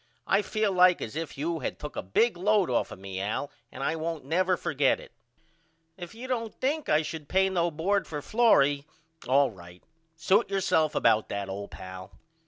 [0.25, 3.51] I feel like as if you had took a big load off of me Al
[3.71, 5.11] and I won't never forget it.
[5.95, 8.87] If you don't think I should pay no bord for Florrie
[9.27, 9.83] all right.
[10.15, 12.13] Suit yourself about that old pal.